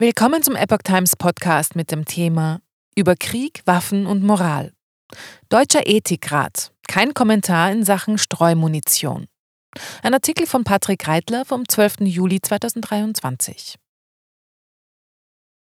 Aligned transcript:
Willkommen 0.00 0.42
zum 0.42 0.56
Epoch 0.56 0.78
Times 0.82 1.14
Podcast 1.14 1.76
mit 1.76 1.92
dem 1.92 2.06
Thema 2.06 2.62
Über 2.96 3.16
Krieg, 3.16 3.60
Waffen 3.66 4.06
und 4.06 4.22
Moral. 4.22 4.72
Deutscher 5.50 5.86
Ethikrat. 5.86 6.72
Kein 6.88 7.12
Kommentar 7.12 7.70
in 7.70 7.84
Sachen 7.84 8.16
Streumunition. 8.16 9.26
Ein 10.02 10.14
Artikel 10.14 10.46
von 10.46 10.64
Patrick 10.64 11.06
Reitler 11.06 11.44
vom 11.44 11.68
12. 11.68 11.96
Juli 12.06 12.40
2023. 12.40 13.74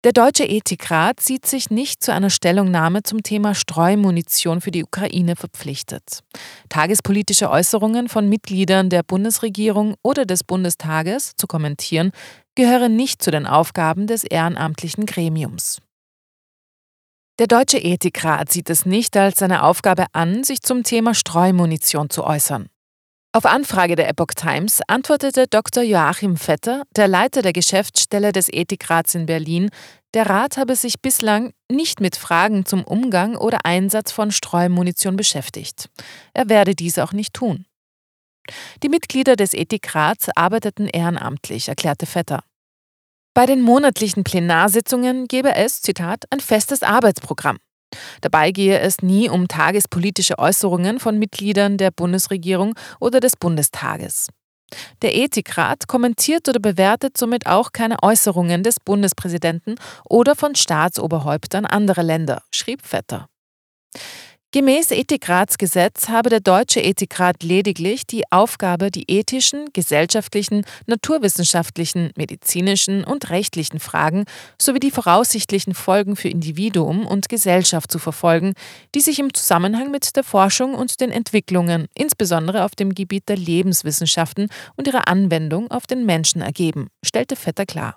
Der 0.05 0.13
Deutsche 0.13 0.45
Ethikrat 0.45 1.21
sieht 1.21 1.47
sich 1.47 1.71
nicht 1.71 2.03
zu 2.03 2.13
einer 2.13 2.29
Stellungnahme 2.29 3.05
zum 3.05 3.23
Thema 3.23 3.55
Streumunition 3.55 4.61
für 4.61 4.71
die 4.71 4.85
Ukraine 4.85 5.35
verpflichtet. 5.35 6.21
Tagespolitische 6.69 7.49
Äußerungen 7.49 8.11
von 8.11 8.29
Mitgliedern 8.29 8.91
der 8.91 9.03
Bundesregierung 9.03 9.95
oder 10.03 10.27
des 10.27 10.45
Bundestages 10.45 11.33
zu 11.37 11.47
kommentieren 11.47 12.11
gehören 12.55 12.97
nicht 12.97 13.23
zu 13.23 13.31
den 13.31 13.47
Aufgaben 13.47 14.07
des 14.07 14.25
ehrenamtlichen 14.25 15.07
Gremiums. 15.07 15.81
Der 17.39 17.47
Deutsche 17.47 17.79
Ethikrat 17.79 18.53
sieht 18.53 18.69
es 18.69 18.85
nicht 18.85 19.17
als 19.17 19.39
seine 19.39 19.63
Aufgabe 19.63 20.05
an, 20.13 20.45
sich 20.45 20.61
zum 20.61 20.83
Thema 20.83 21.15
Streumunition 21.15 22.11
zu 22.11 22.25
äußern. 22.25 22.69
Auf 23.37 23.47
Anfrage 23.47 23.97
der 23.97 24.09
Epoch 24.09 24.29
Times 24.37 24.81
antwortete 24.87 25.49
Dr. 25.49 25.83
Joachim 25.83 26.37
Vetter, 26.37 26.85
der 26.95 27.09
Leiter 27.09 27.43
der 27.43 27.53
Geschäftsstelle 27.53 28.31
des 28.31 28.49
Ethikrats 28.49 29.17
in 29.17 29.27
Berlin, 29.27 29.71
der 30.15 30.31
Rat 30.31 30.57
habe 30.57 30.77
sich 30.77 31.01
bislang 31.03 31.53
nicht 31.69 32.01
mit 32.01 32.15
Fragen 32.15 32.65
zum 32.65 32.85
Umgang 32.85 33.35
oder 33.35 33.67
Einsatz 33.67 34.13
von 34.13 34.31
Streumunition 34.31 35.17
beschäftigt. 35.17 35.89
Er 36.33 36.49
werde 36.49 36.77
dies 36.77 36.97
auch 37.01 37.11
nicht 37.11 37.35
tun. 37.35 37.67
Die 38.85 38.89
Mitglieder 38.89 39.35
des 39.35 39.53
Ethikrats 39.53 40.29
arbeiteten 40.37 40.87
ehrenamtlich, 40.87 41.67
erklärte 41.67 42.07
Vetter. 42.07 42.45
Bei 43.35 43.47
den 43.47 43.63
monatlichen 43.63 44.23
Plenarsitzungen 44.23 45.27
gebe 45.27 45.57
es, 45.57 45.83
Zitat, 45.83 46.23
ein 46.31 46.39
festes 46.39 46.85
Arbeitsprogramm. 46.85 47.59
Dabei 48.21 48.51
gehe 48.51 48.79
es 48.81 49.03
nie 49.03 49.29
um 49.29 49.49
tagespolitische 49.49 50.39
Äußerungen 50.39 51.01
von 51.01 51.19
Mitgliedern 51.19 51.77
der 51.77 51.91
Bundesregierung 51.91 52.75
oder 53.01 53.21
des 53.21 53.37
Bundestages. 53.37 54.29
Der 55.03 55.15
Ethikrat 55.15 55.87
kommentiert 55.87 56.49
oder 56.49 56.61
bewertet 56.61 57.17
somit 57.17 57.47
auch 57.47 57.73
keine 57.73 58.03
Äußerungen 58.03 58.63
des 58.63 58.81
Bundespräsidenten 58.81 59.77
oder 60.09 60.35
von 60.35 60.55
Staatsoberhäuptern 60.55 61.65
anderer 61.67 62.03
Länder, 62.03 62.43
schrieb 62.51 62.83
Vetter. 62.83 63.29
Gemäß 64.55 64.93
Ethikratsgesetz 64.93 66.09
habe 66.09 66.31
der 66.31 66.39
Deutsche 66.39 66.79
Ethikrat 66.79 67.43
lediglich 67.43 68.07
die 68.07 68.23
Aufgabe, 68.31 68.93
die 68.93 69.11
ethischen, 69.11 69.65
gesellschaftlichen, 69.73 70.65
naturwissenschaftlichen, 70.87 72.13
medizinischen 72.17 73.03
und 73.03 73.31
rechtlichen 73.31 73.81
Fragen 73.81 74.27
sowie 74.63 74.79
die 74.79 74.93
voraussichtlichen 74.93 75.75
Folgen 75.75 76.15
für 76.15 76.29
Individuum 76.29 77.05
und 77.05 77.29
Gesellschaft 77.29 77.91
zu 77.91 77.99
verfolgen, 77.99 78.55
die 78.95 79.01
sich 79.01 79.19
im 79.19 79.35
Zusammenhang 79.35 79.91
mit 79.91 80.15
der 80.15 80.23
Forschung 80.23 80.77
und 80.77 81.01
den 81.01 81.11
Entwicklungen, 81.11 81.89
insbesondere 81.93 82.63
auf 82.63 82.77
dem 82.77 82.95
Gebiet 82.95 83.29
der 83.29 83.37
Lebenswissenschaften 83.37 84.51
und 84.77 84.87
ihrer 84.87 85.09
Anwendung 85.09 85.69
auf 85.73 85.89
den 85.89 86.07
Menschen 86.07 86.43
ergeben, 86.43 86.91
stellte 87.05 87.35
Vetter 87.35 87.67
klar. 87.67 87.97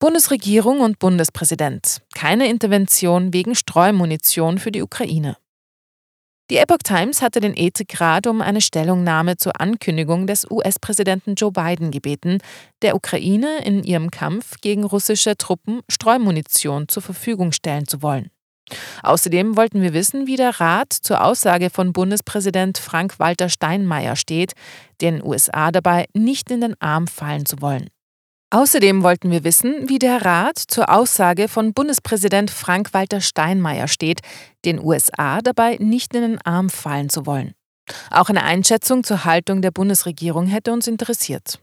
Bundesregierung 0.00 0.80
und 0.80 0.98
Bundespräsident. 0.98 2.00
Keine 2.14 2.48
Intervention 2.48 3.34
wegen 3.34 3.54
Streumunition 3.54 4.58
für 4.58 4.72
die 4.72 4.80
Ukraine. 4.80 5.36
Die 6.50 6.56
Epoch 6.56 6.78
Times 6.82 7.20
hatte 7.20 7.40
den 7.40 7.54
Ethikrat 7.54 8.26
um 8.26 8.40
eine 8.40 8.62
Stellungnahme 8.62 9.36
zur 9.36 9.60
Ankündigung 9.60 10.26
des 10.26 10.50
US-Präsidenten 10.50 11.34
Joe 11.34 11.52
Biden 11.52 11.90
gebeten, 11.90 12.38
der 12.80 12.96
Ukraine 12.96 13.62
in 13.62 13.84
ihrem 13.84 14.10
Kampf 14.10 14.62
gegen 14.62 14.84
russische 14.84 15.36
Truppen 15.36 15.82
Streumunition 15.90 16.88
zur 16.88 17.02
Verfügung 17.02 17.52
stellen 17.52 17.86
zu 17.86 18.00
wollen. 18.00 18.30
Außerdem 19.02 19.54
wollten 19.58 19.82
wir 19.82 19.92
wissen, 19.92 20.26
wie 20.26 20.36
der 20.36 20.60
Rat 20.60 20.94
zur 20.94 21.22
Aussage 21.22 21.68
von 21.68 21.92
Bundespräsident 21.92 22.78
Frank-Walter 22.78 23.50
Steinmeier 23.50 24.16
steht, 24.16 24.54
den 25.02 25.22
USA 25.22 25.70
dabei 25.70 26.06
nicht 26.14 26.50
in 26.50 26.62
den 26.62 26.80
Arm 26.80 27.06
fallen 27.06 27.44
zu 27.44 27.60
wollen. 27.60 27.90
Außerdem 28.52 29.04
wollten 29.04 29.30
wir 29.30 29.44
wissen, 29.44 29.88
wie 29.88 30.00
der 30.00 30.24
Rat 30.24 30.58
zur 30.58 30.90
Aussage 30.90 31.46
von 31.46 31.72
Bundespräsident 31.72 32.50
Frank-Walter 32.50 33.20
Steinmeier 33.20 33.86
steht, 33.86 34.22
den 34.64 34.82
USA 34.84 35.40
dabei 35.40 35.76
nicht 35.78 36.14
in 36.16 36.22
den 36.22 36.42
Arm 36.42 36.68
fallen 36.68 37.08
zu 37.10 37.26
wollen. 37.26 37.54
Auch 38.10 38.28
eine 38.28 38.42
Einschätzung 38.42 39.04
zur 39.04 39.24
Haltung 39.24 39.62
der 39.62 39.70
Bundesregierung 39.70 40.46
hätte 40.46 40.72
uns 40.72 40.88
interessiert. 40.88 41.60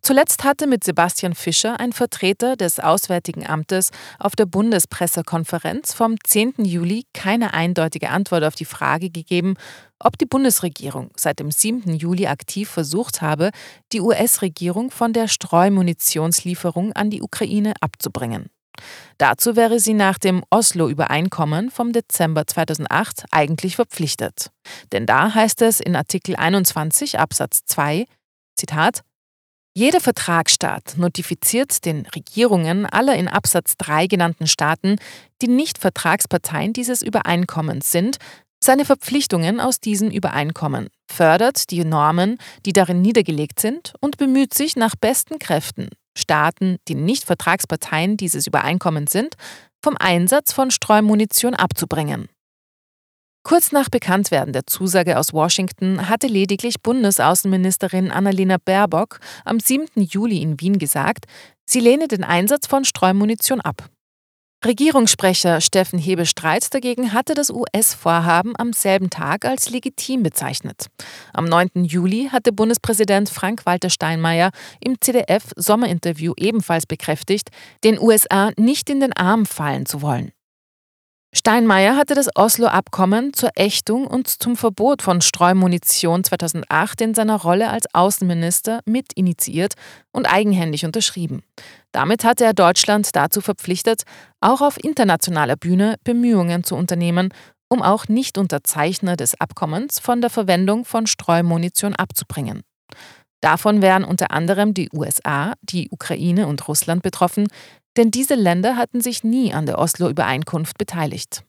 Zuletzt 0.00 0.44
hatte 0.44 0.66
mit 0.66 0.84
Sebastian 0.84 1.34
Fischer 1.34 1.78
ein 1.78 1.92
Vertreter 1.92 2.56
des 2.56 2.80
Auswärtigen 2.80 3.46
Amtes 3.46 3.90
auf 4.18 4.34
der 4.34 4.46
Bundespressekonferenz 4.46 5.92
vom 5.92 6.16
10. 6.22 6.64
Juli 6.64 7.04
keine 7.12 7.52
eindeutige 7.52 8.10
Antwort 8.10 8.44
auf 8.44 8.54
die 8.54 8.64
Frage 8.64 9.10
gegeben, 9.10 9.54
ob 9.98 10.16
die 10.16 10.26
Bundesregierung 10.26 11.10
seit 11.16 11.40
dem 11.40 11.50
7. 11.50 11.94
Juli 11.94 12.26
aktiv 12.26 12.70
versucht 12.70 13.20
habe, 13.20 13.50
die 13.92 14.00
US-Regierung 14.00 14.90
von 14.90 15.12
der 15.12 15.28
Streumunitionslieferung 15.28 16.92
an 16.94 17.10
die 17.10 17.22
Ukraine 17.22 17.74
abzubringen. 17.80 18.48
Dazu 19.18 19.56
wäre 19.56 19.78
sie 19.78 19.92
nach 19.92 20.18
dem 20.18 20.42
Oslo-Übereinkommen 20.48 21.70
vom 21.70 21.92
Dezember 21.92 22.46
2008 22.46 23.24
eigentlich 23.30 23.76
verpflichtet. 23.76 24.50
Denn 24.92 25.04
da 25.04 25.34
heißt 25.34 25.60
es 25.60 25.80
in 25.80 25.96
Artikel 25.96 26.36
21 26.36 27.18
Absatz 27.18 27.66
2, 27.66 28.06
Zitat, 28.56 29.02
jeder 29.80 30.02
Vertragsstaat 30.02 30.98
notifiziert 30.98 31.86
den 31.86 32.04
Regierungen 32.14 32.84
aller 32.84 33.14
in 33.16 33.28
Absatz 33.28 33.78
3 33.78 34.08
genannten 34.08 34.46
Staaten, 34.46 34.96
die 35.40 35.48
nicht 35.48 35.78
Vertragsparteien 35.78 36.74
dieses 36.74 37.00
Übereinkommens 37.00 37.90
sind, 37.90 38.18
seine 38.62 38.84
Verpflichtungen 38.84 39.58
aus 39.58 39.80
diesem 39.80 40.10
Übereinkommen, 40.10 40.88
fördert 41.10 41.70
die 41.70 41.82
Normen, 41.82 42.36
die 42.66 42.74
darin 42.74 43.00
niedergelegt 43.00 43.58
sind 43.58 43.94
und 44.00 44.18
bemüht 44.18 44.52
sich 44.52 44.76
nach 44.76 44.96
besten 44.96 45.38
Kräften, 45.38 45.88
Staaten, 46.14 46.76
die 46.86 46.94
nicht 46.94 47.24
Vertragsparteien 47.24 48.18
dieses 48.18 48.46
Übereinkommens 48.46 49.12
sind, 49.12 49.36
vom 49.82 49.96
Einsatz 49.96 50.52
von 50.52 50.70
Streumunition 50.70 51.54
abzubringen. 51.54 52.28
Kurz 53.42 53.72
nach 53.72 53.88
Bekanntwerden 53.88 54.52
der 54.52 54.66
Zusage 54.66 55.18
aus 55.18 55.32
Washington 55.32 56.08
hatte 56.08 56.26
lediglich 56.26 56.82
Bundesaußenministerin 56.82 58.10
Annalena 58.10 58.58
Baerbock 58.62 59.18
am 59.44 59.58
7. 59.58 59.88
Juli 60.02 60.42
in 60.42 60.60
Wien 60.60 60.78
gesagt, 60.78 61.24
sie 61.64 61.80
lehne 61.80 62.06
den 62.06 62.22
Einsatz 62.22 62.66
von 62.66 62.84
Streumunition 62.84 63.60
ab. 63.60 63.88
Regierungssprecher 64.62 65.62
Steffen 65.62 65.98
Hebestreit 65.98 66.74
dagegen 66.74 67.14
hatte 67.14 67.32
das 67.32 67.48
US-Vorhaben 67.48 68.52
am 68.58 68.74
selben 68.74 69.08
Tag 69.08 69.46
als 69.46 69.70
legitim 69.70 70.22
bezeichnet. 70.22 70.88
Am 71.32 71.46
9. 71.46 71.84
Juli 71.84 72.28
hatte 72.30 72.52
Bundespräsident 72.52 73.30
Frank-Walter 73.30 73.88
Steinmeier 73.88 74.50
im 74.80 75.00
CDF-Sommerinterview 75.00 76.34
ebenfalls 76.36 76.84
bekräftigt, 76.84 77.48
den 77.84 77.98
USA 77.98 78.50
nicht 78.58 78.90
in 78.90 79.00
den 79.00 79.14
Arm 79.14 79.46
fallen 79.46 79.86
zu 79.86 80.02
wollen. 80.02 80.30
Steinmeier 81.32 81.96
hatte 81.96 82.16
das 82.16 82.28
Oslo-Abkommen 82.34 83.32
zur 83.32 83.50
Ächtung 83.54 84.08
und 84.08 84.26
zum 84.26 84.56
Verbot 84.56 85.00
von 85.00 85.20
Streumunition 85.20 86.24
2008 86.24 87.00
in 87.02 87.14
seiner 87.14 87.40
Rolle 87.40 87.70
als 87.70 87.86
Außenminister 87.94 88.80
mitinitiiert 88.84 89.74
und 90.10 90.26
eigenhändig 90.26 90.84
unterschrieben. 90.84 91.42
Damit 91.92 92.24
hatte 92.24 92.44
er 92.44 92.52
Deutschland 92.52 93.14
dazu 93.14 93.40
verpflichtet, 93.40 94.02
auch 94.40 94.60
auf 94.60 94.82
internationaler 94.82 95.54
Bühne 95.54 95.96
Bemühungen 96.02 96.64
zu 96.64 96.74
unternehmen, 96.74 97.32
um 97.68 97.80
auch 97.80 98.08
Nichtunterzeichner 98.08 99.16
des 99.16 99.40
Abkommens 99.40 100.00
von 100.00 100.20
der 100.20 100.30
Verwendung 100.30 100.84
von 100.84 101.06
Streumunition 101.06 101.94
abzubringen. 101.94 102.62
Davon 103.40 103.80
wären 103.80 104.04
unter 104.04 104.32
anderem 104.32 104.74
die 104.74 104.90
USA, 104.92 105.54
die 105.62 105.88
Ukraine 105.90 106.46
und 106.46 106.66
Russland 106.68 107.02
betroffen, 107.02 107.48
denn 107.96 108.10
diese 108.10 108.34
Länder 108.34 108.76
hatten 108.76 109.00
sich 109.00 109.24
nie 109.24 109.52
an 109.52 109.66
der 109.66 109.78
Oslo-Übereinkunft 109.78 110.78
beteiligt. 110.78 111.44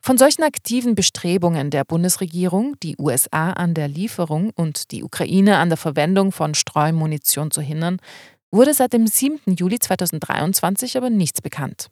Von 0.00 0.18
solchen 0.18 0.42
aktiven 0.42 0.94
Bestrebungen 0.94 1.70
der 1.70 1.84
Bundesregierung, 1.84 2.74
die 2.82 2.96
USA 2.98 3.52
an 3.52 3.74
der 3.74 3.86
Lieferung 3.86 4.50
und 4.56 4.90
die 4.90 5.04
Ukraine 5.04 5.58
an 5.58 5.68
der 5.68 5.78
Verwendung 5.78 6.32
von 6.32 6.54
Streumunition 6.54 7.50
zu 7.52 7.60
hindern, 7.60 7.98
wurde 8.50 8.74
seit 8.74 8.92
dem 8.92 9.06
7. 9.06 9.54
Juli 9.54 9.78
2023 9.78 10.96
aber 10.96 11.10
nichts 11.10 11.40
bekannt. 11.40 11.88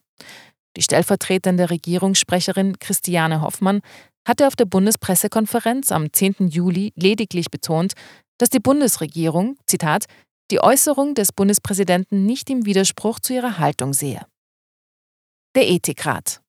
Die 0.77 0.83
stellvertretende 0.83 1.71
Regierungssprecherin 1.71 2.79
Christiane 2.79 3.41
Hoffmann 3.41 3.81
hatte 4.27 4.47
auf 4.47 4.57
der 4.57 4.67
Bundespressekonferenz 4.67 5.93
am 5.93 6.13
10. 6.13 6.49
Juli 6.49 6.93
lediglich 6.97 7.51
betont, 7.51 7.95
dass 8.39 8.51
die 8.51 8.61
Bundesregierung, 8.61 9.57
Zitat, 9.67 10.05
die 10.51 10.61
Äußerung 10.61 11.15
des 11.15 11.33
Bundespräsidenten 11.33 12.27
nicht 12.27 12.51
im 12.51 12.67
Widerspruch 12.67 13.21
zu 13.21 13.35
ihrer 13.35 13.59
Haltung 13.59 13.93
sehe. 13.93 14.27
Der 15.55 15.69
Ethikrat. 15.69 16.41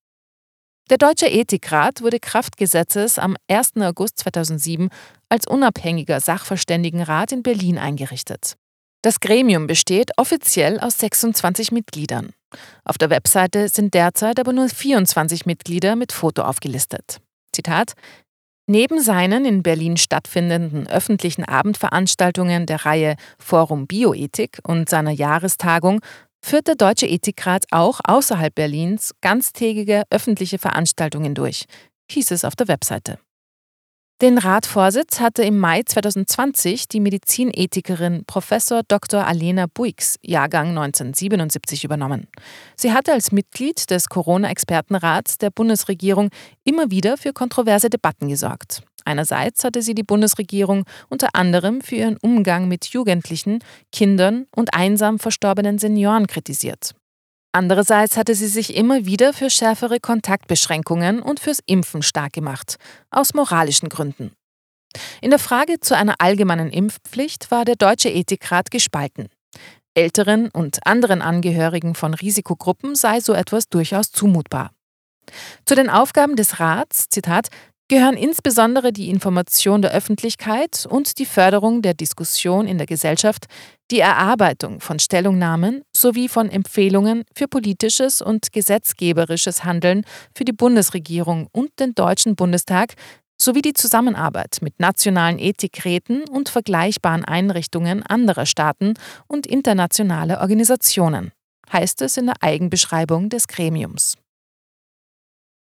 Der 0.89 0.97
Deutsche 0.97 1.27
Ethikrat 1.27 2.01
wurde 2.01 2.19
Kraftgesetzes 2.19 3.17
am 3.17 3.37
1. 3.47 3.77
August 3.77 4.19
2007 4.19 4.89
als 5.29 5.47
unabhängiger 5.47 6.19
Sachverständigenrat 6.19 7.31
in 7.31 7.43
Berlin 7.43 7.77
eingerichtet. 7.77 8.57
Das 9.01 9.19
Gremium 9.19 9.67
besteht 9.67 10.11
offiziell 10.17 10.79
aus 10.79 10.99
26 10.99 11.71
Mitgliedern. 11.71 12.33
Auf 12.83 12.97
der 12.97 13.09
Webseite 13.09 13.69
sind 13.69 13.93
derzeit 13.93 14.39
aber 14.39 14.53
nur 14.53 14.69
24 14.69 15.45
Mitglieder 15.45 15.95
mit 15.95 16.11
Foto 16.11 16.43
aufgelistet. 16.43 17.17
Zitat 17.53 17.93
Neben 18.71 19.01
seinen 19.01 19.43
in 19.43 19.63
Berlin 19.63 19.97
stattfindenden 19.97 20.87
öffentlichen 20.87 21.43
Abendveranstaltungen 21.43 22.65
der 22.65 22.85
Reihe 22.85 23.17
Forum 23.37 23.85
Bioethik 23.85 24.59
und 24.63 24.87
seiner 24.87 25.11
Jahrestagung 25.11 25.99
führt 26.41 26.69
der 26.69 26.75
Deutsche 26.75 27.05
Ethikrat 27.05 27.65
auch 27.71 27.99
außerhalb 28.01 28.55
Berlins 28.55 29.13
ganztägige 29.19 30.03
öffentliche 30.09 30.57
Veranstaltungen 30.57 31.35
durch, 31.35 31.65
hieß 32.11 32.31
es 32.31 32.45
auf 32.45 32.55
der 32.55 32.69
Webseite. 32.69 33.19
Den 34.21 34.37
Ratvorsitz 34.37 35.19
hatte 35.19 35.41
im 35.41 35.57
Mai 35.57 35.81
2020 35.81 36.87
die 36.87 36.99
Medizinethikerin 36.99 38.23
Prof. 38.27 38.49
Dr. 38.87 39.25
Alena 39.25 39.65
Buix, 39.65 40.19
Jahrgang 40.21 40.77
1977, 40.77 41.83
übernommen. 41.85 42.27
Sie 42.75 42.93
hatte 42.93 43.13
als 43.13 43.31
Mitglied 43.31 43.89
des 43.89 44.09
Corona-Expertenrats 44.09 45.39
der 45.39 45.49
Bundesregierung 45.49 46.29
immer 46.63 46.91
wieder 46.91 47.17
für 47.17 47.33
kontroverse 47.33 47.89
Debatten 47.89 48.29
gesorgt. 48.29 48.83
Einerseits 49.05 49.63
hatte 49.63 49.81
sie 49.81 49.95
die 49.95 50.03
Bundesregierung 50.03 50.83
unter 51.09 51.29
anderem 51.33 51.81
für 51.81 51.95
ihren 51.95 52.17
Umgang 52.17 52.67
mit 52.67 52.85
Jugendlichen, 52.85 53.57
Kindern 53.91 54.45
und 54.55 54.75
einsam 54.75 55.17
verstorbenen 55.17 55.79
Senioren 55.79 56.27
kritisiert. 56.27 56.93
Andererseits 57.53 58.15
hatte 58.15 58.33
sie 58.33 58.47
sich 58.47 58.75
immer 58.75 59.05
wieder 59.05 59.33
für 59.33 59.49
schärfere 59.49 59.99
Kontaktbeschränkungen 59.99 61.21
und 61.21 61.39
fürs 61.39 61.59
Impfen 61.65 62.01
stark 62.01 62.33
gemacht, 62.33 62.77
aus 63.09 63.33
moralischen 63.33 63.89
Gründen. 63.89 64.31
In 65.21 65.31
der 65.31 65.39
Frage 65.39 65.79
zu 65.79 65.95
einer 65.95 66.15
allgemeinen 66.19 66.69
Impfpflicht 66.69 67.51
war 67.51 67.65
der 67.65 67.75
Deutsche 67.75 68.09
Ethikrat 68.09 68.71
gespalten. 68.71 69.27
Älteren 69.93 70.49
und 70.49 70.85
anderen 70.85 71.21
Angehörigen 71.21 71.95
von 71.95 72.13
Risikogruppen 72.13 72.95
sei 72.95 73.19
so 73.19 73.33
etwas 73.33 73.67
durchaus 73.67 74.11
zumutbar. 74.11 74.71
Zu 75.65 75.75
den 75.75 75.89
Aufgaben 75.89 76.35
des 76.35 76.59
Rats, 76.59 77.07
Zitat, 77.09 77.49
gehören 77.91 78.15
insbesondere 78.15 78.93
die 78.93 79.09
Information 79.09 79.81
der 79.81 79.91
Öffentlichkeit 79.91 80.87
und 80.89 81.19
die 81.19 81.25
Förderung 81.25 81.81
der 81.81 81.93
Diskussion 81.93 82.65
in 82.65 82.77
der 82.77 82.87
Gesellschaft, 82.87 83.47
die 83.91 83.99
Erarbeitung 83.99 84.79
von 84.79 84.97
Stellungnahmen 84.97 85.81
sowie 85.93 86.29
von 86.29 86.49
Empfehlungen 86.49 87.25
für 87.35 87.49
politisches 87.49 88.21
und 88.21 88.53
gesetzgeberisches 88.53 89.65
Handeln 89.65 90.05
für 90.33 90.45
die 90.45 90.53
Bundesregierung 90.53 91.49
und 91.51 91.81
den 91.81 91.93
Deutschen 91.93 92.37
Bundestag 92.37 92.93
sowie 93.37 93.61
die 93.61 93.73
Zusammenarbeit 93.73 94.59
mit 94.61 94.79
nationalen 94.79 95.37
Ethikräten 95.37 96.23
und 96.29 96.47
vergleichbaren 96.47 97.25
Einrichtungen 97.25 98.03
anderer 98.03 98.45
Staaten 98.45 98.93
und 99.27 99.45
internationaler 99.45 100.39
Organisationen, 100.39 101.33
heißt 101.73 102.01
es 102.03 102.15
in 102.15 102.27
der 102.27 102.35
Eigenbeschreibung 102.39 103.27
des 103.27 103.49
Gremiums. 103.49 104.15